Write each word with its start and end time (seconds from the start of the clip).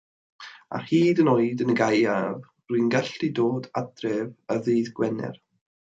A 0.75 0.79
hyd 0.91 1.19
yn 1.23 1.29
oed 1.33 1.61
yn 1.65 1.73
y 1.75 1.75
gaeaf 1.81 2.49
rwy'n 2.71 2.89
gallu 2.95 3.29
dod 3.41 3.69
adref 3.83 4.33
ar 4.55 4.65
ddydd 4.67 4.91
Gwener. 5.01 5.39